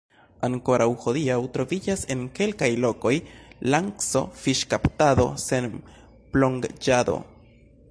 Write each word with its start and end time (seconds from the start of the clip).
Ankoraŭ 0.45 0.85
hodiaŭ, 1.01 1.35
troviĝas 1.57 2.05
en 2.15 2.23
kelkaj 2.39 2.69
lokoj 2.85 3.13
lanco-fiŝkaptado 3.75 5.29
sen 5.47 5.71
plonĝado. 6.35 7.21